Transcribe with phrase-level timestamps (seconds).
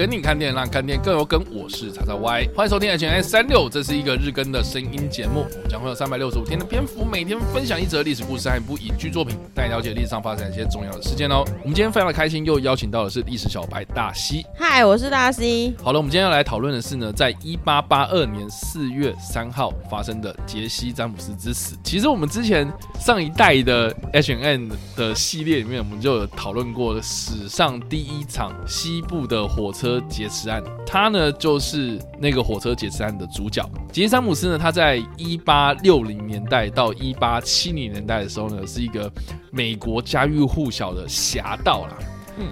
[0.00, 1.44] 跟你看店，让看店更有梗。
[1.52, 5.44] 我是叉叉 Y，欢迎收听 H&M 365，这是一个日更的声音节目。
[5.52, 11.44] 我们将会有三百六十五天的篇幅，每天分享一则历史故事和一部影剧作品，带你了解历史上发生一些重要的事件哦。
[11.60, 14.42] 我们今天非常的开心，又邀请到的是历史小白大西。
[14.56, 15.74] 嗨，我是大西。
[15.84, 21.76] 好了，我们今天要来讨论的是呢，在一八八二年四月三号发生的杰西·詹姆斯之死。
[21.84, 22.66] 其实我们之前
[22.98, 33.66] 上一代的 H N 的系列里面，我们就有讨论过史上第一场西部的火车劫持案，他呢就是那个火车劫持案的主角。
[33.90, 39.10] 杰西·詹姆斯呢，他在一八六零年代到一八七零年代的时候呢，是一个
[39.50, 41.96] 美国家喻户晓的侠盗啦，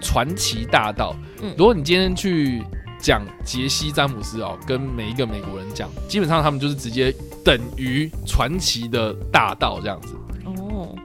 [0.00, 1.14] 传奇大盗。
[1.56, 2.62] 如果你今天去
[2.98, 7.14] 讲杰西·詹姆斯哦，跟每一个美国人讲，基本上他们就是直接
[7.44, 10.14] 等于传奇的大盗这样子。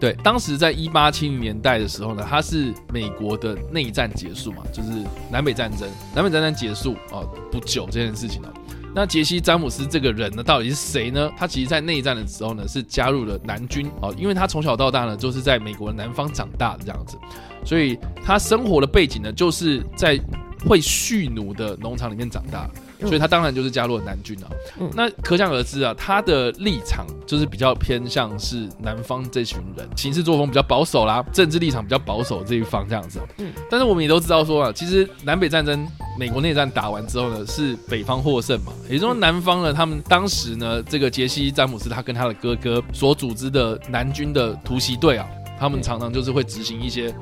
[0.03, 4.89] 对，当时在一八七零年代的时候呢，他是美国的内战结束嘛，就是
[5.31, 8.49] 南北战争，南北战争结束啊不久这件事情哦。
[8.93, 11.31] 那杰西·詹姆斯这个人呢，到底是谁呢？
[11.37, 17.17] 他其实在内战的时候呢，是加入了南军哦，因为他从小到大呢，就是在美国南方长大的这样子，
[17.63, 20.19] 所以他生活的背景呢，就是在
[20.67, 22.69] 会蓄奴的农场里面长大。
[23.03, 24.47] 所以他当然就是加入了南军啊，
[24.93, 33.19] 那可想而知啊，他的立场就是比较偏向是南方这群人，行事作风比较保守啦，政治立场比较保守这一方这样子。
[33.37, 35.87] 嗯，但是我们也都知道说啊，其实南北战争
[36.17, 45.27] 美国内战打完之后呢，是北方获胜嘛，也就是说南方呢，他们当时呢，这个杰西·詹姆斯他跟他的哥哥所组织的南军的突袭队啊，
[45.59, 47.13] 他们常常就是会执行一些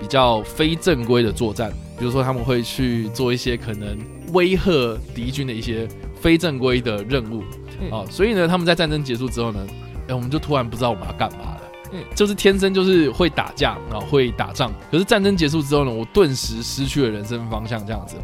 [0.00, 3.98] 比较非正规的作战，比如说他们会去做一些可能。
[4.32, 5.86] 威吓敌军的一些
[6.20, 7.44] 非正规的任务
[7.92, 9.64] 啊，所以呢，他们在战争结束之后呢，
[10.08, 11.60] 哎，我们就突然不知道我们要干嘛了。
[11.92, 14.72] 嗯，就是天生就是会打架啊，会打仗。
[14.90, 18.16] 可是战争结束之后呢，我顿时失去了人生方向，这样子。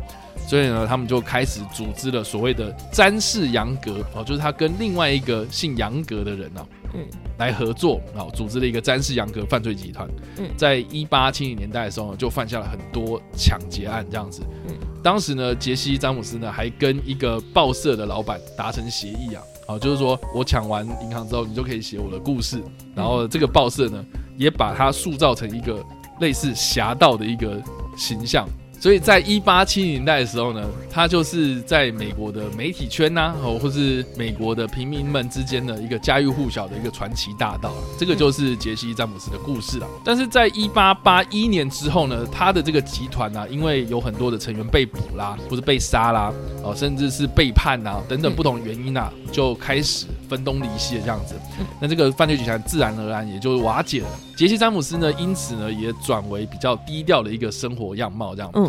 [0.44, 7.06] 所以呢，他们就开始组织了所谓的詹氏杨格哦，就是他跟另外一个姓杨格的人啊，嗯，
[7.38, 10.08] 来合作啊，组织了一个詹氏杨格犯罪集团。
[10.38, 14.42] 嗯，在一八七零年代的时候呢，就犯下了很多抢劫案，这样子。
[14.68, 14.74] 嗯。
[15.02, 22.62] 当时呢，杰西·詹姆斯呢还跟一个报社的老板达成协议啊，啊，就是说我抢完银行之后，你就可以写我的故事。
[22.94, 24.04] 然后这个报社呢，
[24.36, 25.84] 也把它塑造成一个
[26.20, 27.60] 类似侠盗的一个
[27.96, 28.46] 形象。
[28.82, 30.60] 所以在一八七零年代的时候呢，
[30.90, 37.72] 他就是在美国的媒体圈呐、哦，或是美国的平民们之间的一个家喻户晓的一个传奇大盗。
[37.96, 39.86] 这个就是杰西·詹姆斯的故事了。
[40.04, 46.32] 但是在一八八一年之后呢，他的这个集团呢、啊，因为有很多的成员被捕啦，或是被杀啦，
[46.64, 51.36] 哦，甚至是背叛呐、啊，等等不同原因啊，就开始分东离西的这样子。
[51.80, 54.08] 那这个犯罪集团自然而然也就瓦解了。
[54.36, 58.50] 杰西·詹姆斯呢，因此呢，也转为比较低调的一个生活样貌，这样。
[58.54, 58.68] 嗯，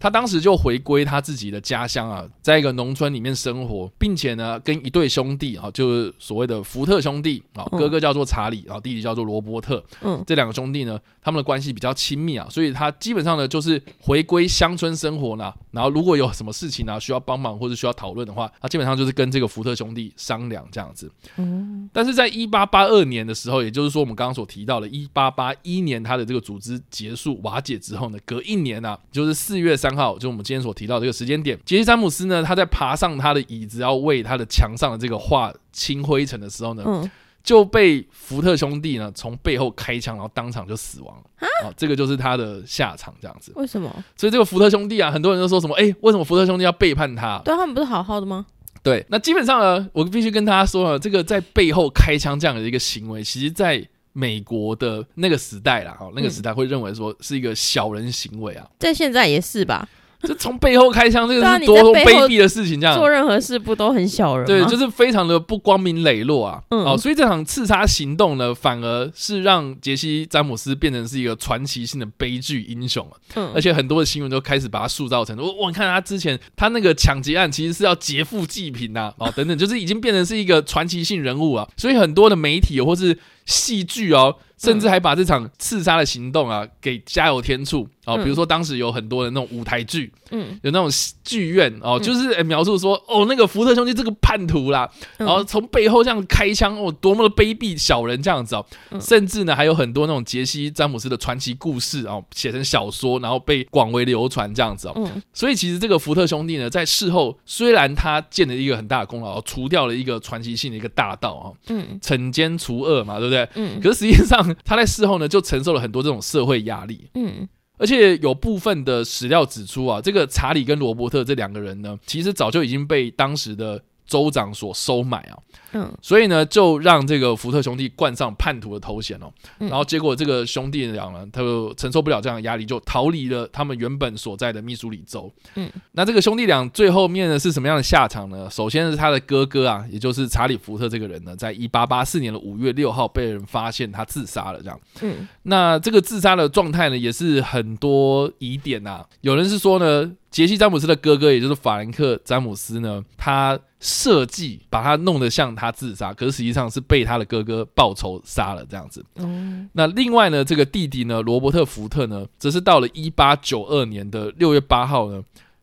[0.00, 9.84] 他当时就回归他自己的家乡啊，在一个农村里面生活，并且呢，跟一对兄弟啊，就是所谓的福特兄弟啊，哥哥叫做查理，然后弟弟叫做罗伯特。
[10.00, 15.52] 嗯，这两个兄弟呢，他们的关系比较亲密啊，所以他基本上呢，就是回归乡村生活呢。
[15.70, 21.12] 然后如果有什么事情呢，需要帮忙或者需要讨论的话，他基本上就是跟这个福特兄弟商量这样子。
[21.36, 37.10] 嗯，但是在一八八二年的时候，也就是说我们刚刚所提到的，一八八八一年，他的这个组织结束瓦解之后呢，隔一年啊，就是四月三号，就我们今天所提到的这个时间点，杰西·詹姆斯呢，他在爬上他的椅子要为他的墙上的这个画清灰尘的时候呢，嗯、
[37.42, 41.16] 就被福特兄弟呢从背后开枪，然后当场就死亡
[41.64, 43.52] 啊，这个就是他的下场，这样子。
[43.56, 43.90] 为什么？
[44.16, 45.74] 所以这个福特兄弟啊，很多人都说什么？
[45.76, 47.40] 哎、欸，为什么福特兄弟要背叛他？
[47.44, 48.46] 对他们不是好好的吗？
[48.82, 59.88] 对，那基本上呢，我必须跟大家说了，这个在背后开枪这样的一个行为，其实，在美国的那个时代啦，哈，那个时代会认为说是一个小人行为啊，在现在也是吧。
[60.22, 62.78] 就从背后开枪，这个是多卑鄙的事情！
[62.80, 64.46] 这样做任何事不都很小人吗？
[64.46, 66.62] 对，就是非常的不光明磊落啊！
[66.68, 73.16] 嗯、哦，所以这场刺杀行动呢，反而是让杰西·詹姆斯变成是一个传奇性的悲剧英雄啊。
[73.36, 81.66] 嗯，而且很多的新闻都开始把他塑造成，我我看他之前他那个抢劫案其实是要劫富济贫呐，哦 等等，就是已经变成是一个传奇性人物啊！
[81.76, 84.36] 所以很多的媒体或是戏剧哦。
[84.60, 90.88] 甚至还把这场刺杀的行动啊给加油添醋啊，比如说当时有很多的那种舞台剧，嗯，有那种
[91.22, 98.64] 剧院哦，就是描述说哦，那个福特兄弟这个叛徒啦，然后从背后这样开枪哦，多么的卑鄙小人这样子哦，
[99.00, 113.48] 甚至呢还有很多那种杰西·詹姆斯的传奇故事哦，写成小说，然后被广为流传这样子哦，所以其实这个福特兄弟呢，在事后虽然他建了一个很大的功劳，除掉了一个传奇性的一个大盗啊，嗯，惩奸除恶嘛，对不对？
[113.54, 114.40] 嗯，可是实际上。
[114.64, 117.08] 他在事后呢，就承受了很多这种社会压力。
[117.14, 117.48] 嗯，
[117.80, 125.38] 而且有部分的史料指出啊，这个查理跟罗伯特这两个人呢，其实早就已经被当时的州长所收买啊。
[125.72, 129.32] 嗯，所以呢，就让这个福特兄弟冠上叛徒的头衔哦。
[129.60, 135.32] 嗯、然后结果这个兄弟俩呢，他就承受不了这样的压力，就逃离了他们原本所在的密苏里州。
[135.54, 138.50] 嗯，那这个兄弟俩最后面呢是什么样的下场呢？
[138.50, 144.60] 首先是他的哥哥啊，也就是查理福特这个人呢，在一八八四年的五月六号被人发现他自杀了。
[144.60, 149.04] 这样，嗯，那这个自杀的状态呢，也是很多疑点呐。
[149.20, 159.04] 有人是说呢，杰西·詹姆斯的哥哥，也就是法兰克·詹姆斯呢，他设计把他弄得像他自杀，可是实际上是被他的哥哥报仇杀了这样子。
[159.16, 165.22] 嗯，那另外呢，这个弟弟呢，罗伯特·福特呢，则是到了一八九二年的六月八号呢，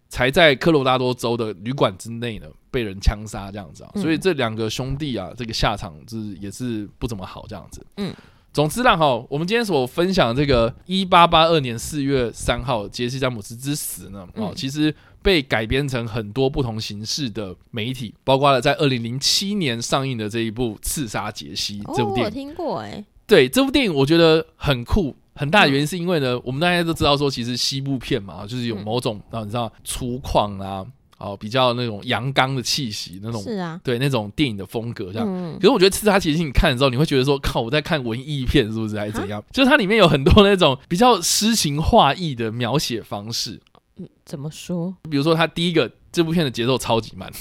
[0.10, 3.92] 才在科罗拉多州的旅馆之内呢，被人枪杀这样子啊。
[3.96, 7.86] 所以这两个兄弟啊，这个下场是也是不怎么好这样子。
[7.98, 8.12] 嗯。
[8.54, 14.92] 总之啦，哈，我们今天所分享的这个一八八二年四月三号杰西·詹姆斯之死呢，哦，其实
[15.22, 22.24] 被改编成很多不同形式的媒体，包括了在二零零七年上映的这一部《刺杀杰西》这部电影。
[22.24, 23.04] 哦，我听过哎。
[23.26, 30.86] 对，这部电影我觉得很酷，很大的原因是因为呢，我们大家都知道说，其实西部片嘛，就是有某种啊，你知道粗犷啊。
[31.20, 35.28] 哦，比较那种阳刚的气息，那种是啊，对那种电影的风格这样。
[35.28, 39.44] 嗯、可是我觉得刺杀杰西你看的时候，你会觉得说，靠，我在看文艺片是不是还是怎样？
[39.52, 43.60] 就是它里面有很多那种比较诗情画意的描写方式。
[43.98, 44.96] 嗯，怎么说？
[45.10, 47.32] 比如说，他第一个这部片的节奏超级慢。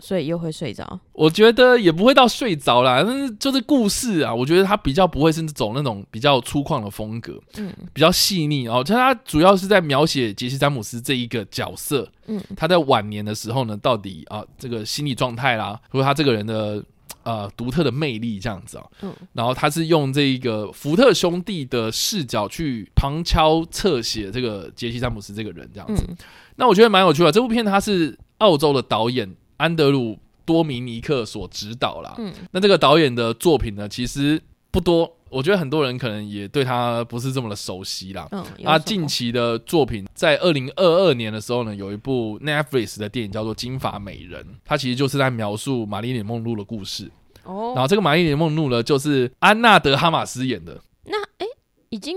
[0.00, 0.98] 所以又会睡着？
[1.12, 8.82] 我觉得也不会到睡着啦，但是就是故事啊，我觉得他比较不会是走那种比较粗犷的风格，嗯，比较细腻哦。
[8.82, 16.82] 其实它主要是在描写杰西·詹姆斯这一个角色，嗯，他在晚年的时候呢，到底啊这个心理状态啦，或者他这个人的
[17.22, 26.04] 呃独特的魅力这样子啊，嗯，然后他是用这一个福特兄弟的视角去旁敲侧写这个杰西·詹姆斯这个人这样子。
[26.08, 26.16] 嗯，
[26.56, 27.30] 那我觉得蛮有趣的。
[27.32, 29.34] 这部片他是澳洲的导演。
[29.58, 34.42] 安德鲁多米尼克所指导啦，嗯，那这个导演的作品呢，其实
[34.72, 38.28] 不多，我觉得很多人可能也对他不是这么的熟悉啦。
[38.32, 47.10] 嗯，他近期的作品在二零二二年的时候呢，有一部 Netflix 的电影叫做《金发美人》，它其实就是在描述玛丽莲梦露的故事。
[47.44, 50.80] 哦，然后这个玛丽莲梦露呢，就是安娜德哈马斯演的。
[51.06, 51.46] 那哎，
[51.88, 52.16] 已经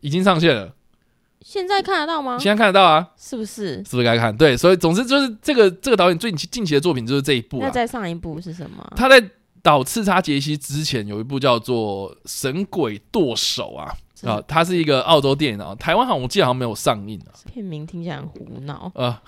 [0.00, 0.74] 已经上线了。
[1.44, 2.38] 现在看得到吗？
[2.38, 3.78] 现在看得到啊，是不是？
[3.84, 4.34] 是不是该看？
[4.36, 7.58] 对，所以总之就是这个这个导演最近期的作品就是这一部。
[7.60, 8.92] 那再上一部是什么？
[8.96, 9.20] 他在
[9.62, 13.94] 导《刺杀杰西》之前有一部叫做《神鬼剁手》啊
[14.24, 17.30] 啊，它是一个澳洲电影啊，台湾好像我记得好像没有上映啊。
[17.52, 19.22] 片名听起来很胡闹啊。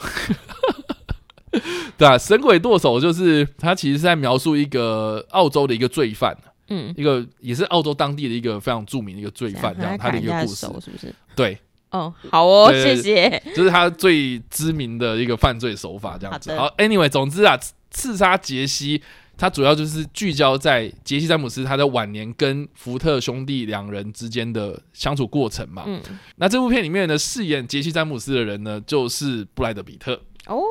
[1.52, 1.60] 呃、
[1.96, 6.36] 对啊，《神鬼剁手》就是它其实是在描述一个澳洲的一个罪犯，
[6.68, 11.14] 嗯，一个也是澳洲当地的一个非常著名的一个罪犯，这样他的一个故事，是不是？
[11.36, 11.58] 对。
[11.90, 13.40] 哦，好哦，谢谢。
[13.54, 16.52] 就是他最知名的一个犯罪手法，这样子。
[16.56, 17.56] 好，Anyway，总之啊，
[17.92, 19.00] 刺杀杰西，
[19.36, 25.84] 他主要就是聚焦在杰西·詹姆斯他在晚年跟福特兄弟两人之间的相处过程嘛。
[25.86, 26.00] 嗯。
[26.36, 30.20] 那这部片里面呢，饰演杰西·詹姆斯的人呢，就是布莱德·比特。
[30.46, 30.62] 哦。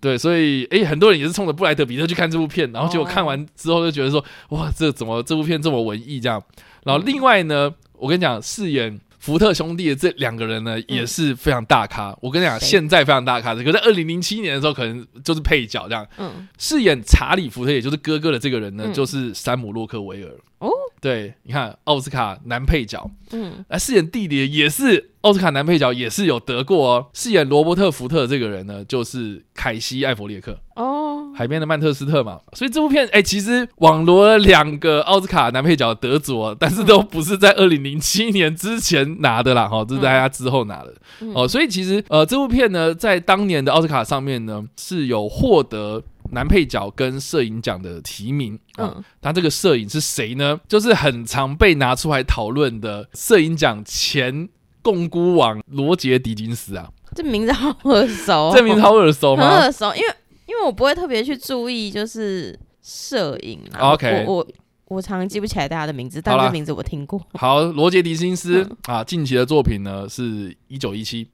[0.00, 6.42] 对，所以诶，很多人也是冲着布莱德·比特去看这部片，然后结果看完之后就觉得说，哇，这怎么这部片这么文艺这样？
[6.84, 9.00] 然后另外呢，我跟你讲，饰演。
[9.20, 12.08] 福特兄弟的这两个人呢，也是非常大咖。
[12.08, 16.04] 嗯、我跟你讲，现在非常大咖的，可在二零零七年的时候，可能就是配角这样。
[16.16, 20.30] 嗯，饰演查理福特，也就是哥哥的这个人呢，嗯、就是山姆洛克维尔。
[20.58, 23.10] 哦，对，你看奥斯卡男配角。
[23.32, 27.06] 嗯，来饰演弟弟也是奥斯卡男配角，也是有得过哦。
[27.12, 30.58] 饰演罗伯特福特这个人呢，就是凯西艾弗列克。
[30.74, 30.99] 哦。
[31.40, 40.94] 海边的曼特斯特嘛，所以这部片哎、欸，其实网罗了两个奥斯卡男配角得主，但是都不是在二零零七年之前拿的啦，哈，这是在他之后拿的
[41.34, 41.48] 哦。
[41.48, 48.58] 所以其实呃，这部片呢，在当年的奥斯卡上面呢，是有获得男配角跟摄影奖的提名。
[48.76, 50.60] 嗯，他这个摄影是谁呢？
[50.68, 54.50] 就是很常被拿出来讨论的摄影奖前
[54.82, 56.90] 共孤王罗杰·狄金斯啊。
[57.14, 59.48] 这名字好耳熟，这名字好耳熟吗？
[59.48, 60.06] 很耳熟，因为。
[60.50, 63.92] 因为我不会特别去注意，就是摄影啊。
[63.92, 64.46] OK，我我
[64.88, 67.20] 我常常记不起来大家的名字，但是名字我听过。
[67.34, 71.28] 好，罗杰·迪金斯啊，近期的作品呢是一九一七。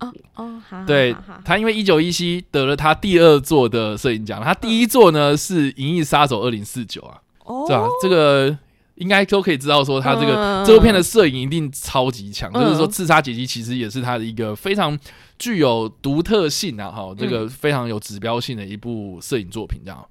[0.00, 0.84] 哦哦，好。
[0.84, 1.14] 对，
[1.44, 7.20] 他因为一九一七得了他第二座的摄影奖，他第一座呢是《银翼杀手二零四九》啊。
[7.44, 7.86] 哦，对吧？
[8.02, 8.58] 这个
[8.96, 12.52] 应该都可以知道，说他这个这部片的摄影一定超级强。
[12.52, 14.98] 就是说，《刺杀姐姐》其实也是他的一个非常。
[15.38, 20.04] 具有独特性啊，哈，这个非常有指标性的一部摄影作品，这样。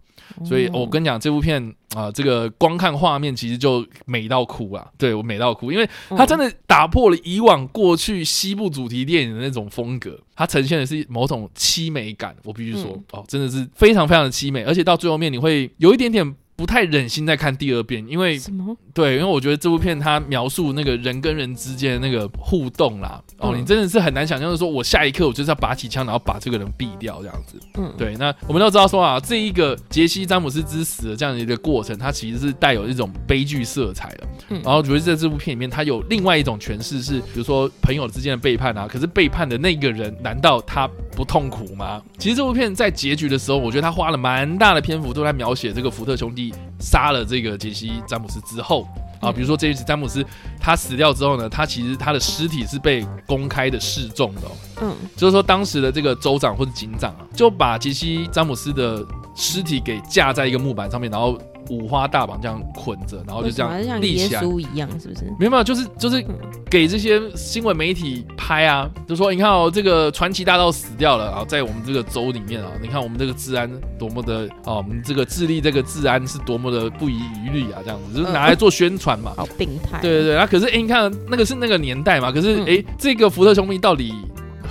[0.45, 1.61] 所以我跟你讲，这部片
[1.93, 4.87] 啊、呃，这个光看画面其实就美到哭啊！
[4.97, 12.35] 对，我美到哭，因为它真的打破了以往过去西部主题电影的那种风格，它呈现的是某种凄美感。
[12.45, 16.35] 我必须说，嗯、哦，真的是非常非常的凄美，而且到最后面你会有一点点。
[16.63, 18.73] 不太忍心再看第二遍，因为什么？
[18.93, 27.59] 对，因为我觉得这部片它描述那个人跟人之间的那个互动啦，嗯、哦，你真的是很难想象的说，我下一刻我就是要拔起枪，然后把这个人毙掉这样子。
[27.75, 28.15] 嗯，对。
[28.15, 34.27] 那我们都知道说啊，这一个杰西·詹姆斯之死的这样的一个过程，它其实是带有一种悲剧色彩的。
[34.47, 42.01] 嗯，然后我觉得在这部片里面，它有另外一种诠释是，比如说朋友之间的背叛啊，可是背叛的那个人，难道他不痛苦吗？
[42.17, 48.87] 其实这部片在结局的时候，我觉得他花了蛮大的篇幅都在描写这个福特兄弟杀了这个杰西·詹姆斯之后
[49.21, 50.25] 啊，比如说这一次詹姆斯
[50.59, 54.41] 他死掉之后呢，他其实他的尸体是被公开的示众的，
[54.81, 59.05] 嗯，就是说当时的这个州长或者警长啊，就把杰西·詹姆斯的
[59.35, 61.39] 尸体给架在一个木板上面，然后。
[61.69, 65.25] 五花大绑这样捆着，然后就这样立起来，像耶稣一样，是不是？
[65.39, 66.23] 没有没有，就是就是
[66.69, 79.33] 给这些新闻媒体拍啊，就说你看哦，这个传奇大盗死掉了啊，在我们这个州里面啊，你看我们这个治安多么的啊，我们这个智利这个治安是多么的不遗余力啊，这样子就是拿来做宣传嘛。
[79.37, 79.99] 好病态。
[80.01, 84.13] 对对对，啊，可是哎，你看那个是那个年代嘛，可是哎，这个福特兄弟到底？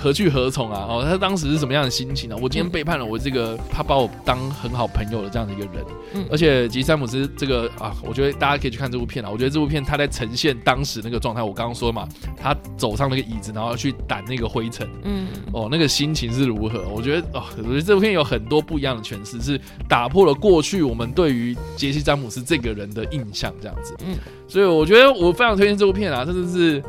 [0.03, 0.85] 何去何从啊？
[0.89, 2.39] 哦，他当时是什么样的心情呢、啊？
[2.41, 9.29] 我今天背叛了我这个他把我当很好朋友的这样的一个人，嗯，而且杰西詹姆斯这个啊，我觉得大家可以去看这部片啊。
[9.31, 12.05] 我觉得这部片他在呈现当时那个状态，我刚刚说嘛，
[12.35, 16.83] 他走上那个椅子，然后去掸那个灰尘，嗯，哦，那个心情是如何？
[16.89, 19.57] 我觉得哦，我觉得这部片有很多不一样的诠释，是
[19.87, 24.17] 打破了过去我们对于杰西詹姆斯这个人的印象，这样子，嗯，
[24.49, 26.83] 所以我觉得我非常推荐这部片啊，真的是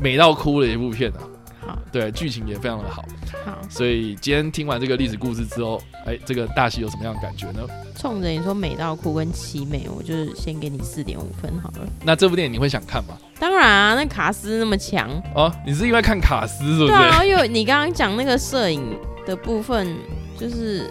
[0.00, 1.28] 美到哭的一部片啊。
[1.66, 3.04] 好，对，剧情也非常的好，
[3.44, 7.60] 好，所以今天听完这个历史故事之后，哎，这个大戏有什么样的感觉呢？
[7.96, 11.88] 冲着你说美到哭跟凄美，我就是先给你四点五分好了。
[12.04, 13.16] 那这部电影你会想看吗？
[13.38, 16.88] 当然啊，那卡斯那么强哦，你是因为看卡斯是不是？
[16.88, 19.96] 对啊，因为你刚刚讲那个摄影的部分，
[20.38, 20.90] 就是，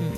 [0.00, 0.10] 嗯。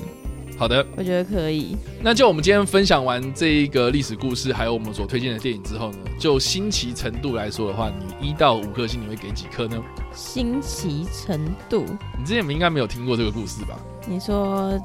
[0.61, 1.75] 好的，我觉得可以。
[2.03, 7.91] 那就我们今天分享完这一个历史故事，还有我们所推荐的电影之后呢，就新奇程度来说的话，
[8.21, 9.81] 你一到五颗星，你会给几颗呢？
[10.13, 11.83] 新奇程度，
[12.15, 13.75] 你之前应该没有听过这个故事吧？
[14.07, 14.79] 你说。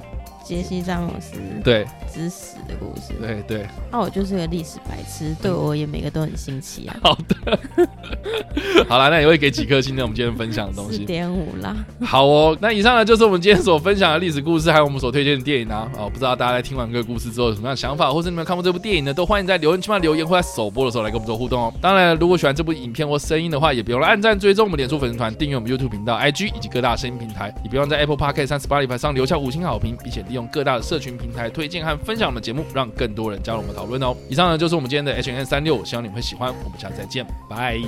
[0.47, 6.97] 杰西·詹姆斯对之死的故事，对对，那、啊、我就是个历史白痴，对我也每个都很新奇啊。
[7.03, 7.89] 好的，
[8.89, 10.03] 好了，那也会给几颗星呢？
[10.03, 11.75] 我们今天分享的东西，四点五啦。
[12.05, 15.91] 好哦，那以上呢就是我们今天所分享的历史故事，还有我们所推荐的电影啊。
[15.99, 19.13] 哦，不知道大家在听完这个故事之后有什么样的想法，或是你们看过这部电影呢？
[19.13, 21.73] 都欢迎在留言区留言，或在首播的时候来跟我们做互动哦。
[21.81, 31.17] 当然，如果喜欢这部影片或声音的话，也别忘了按赞、追踪我们脸书粉丝团、订阅我们 YouTube 频道、IG 以及各大声音平台，也别忘在 Apple Podcast 和 Spotify 上留下五星好评，并且利用各大的社群。
[31.17, 34.15] 平台推荐和分享我们节目，让更多人加入我们讨论哦。
[34.29, 36.53] 以上呢就是我们今天的 H N 三六希望你们会喜欢。
[36.63, 37.81] 我们下次再见，拜。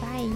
[0.00, 0.30] Bye.